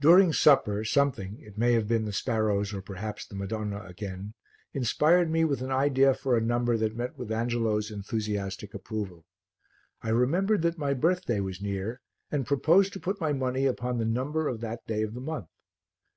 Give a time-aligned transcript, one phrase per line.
[0.00, 4.34] During supper, something it may have been the sparrows or, perhaps, the Madonna again
[4.72, 9.26] inspired me with an idea for a number that met with Angelo's enthusiastic approval.
[10.00, 12.00] I remembered that my birthday was near
[12.30, 15.48] and proposed to put my money upon the number of that day of the month.